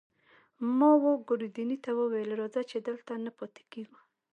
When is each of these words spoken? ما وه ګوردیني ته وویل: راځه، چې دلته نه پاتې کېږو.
ما 0.77 0.91
وه 1.01 1.11
ګوردیني 1.27 1.77
ته 1.85 1.91
وویل: 1.99 2.29
راځه، 2.39 2.61
چې 2.69 2.77
دلته 2.87 3.11
نه 3.25 3.31
پاتې 3.37 3.63
کېږو. 3.71 3.99